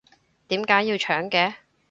[0.47, 1.53] 點解要搶嘅？